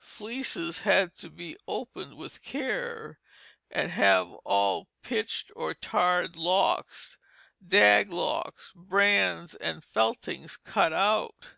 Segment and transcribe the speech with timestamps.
[0.00, 3.18] Fleeces had to be opened with care,
[3.70, 7.18] and have all pitched or tarred locks,
[7.68, 11.56] dag locks, brands, and feltings cut out.